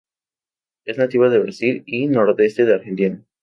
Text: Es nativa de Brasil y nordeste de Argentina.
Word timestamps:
Es 0.83 0.97
nativa 0.97 1.29
de 1.29 1.37
Brasil 1.37 1.83
y 1.85 2.07
nordeste 2.07 2.65
de 2.65 2.73
Argentina. 2.73 3.21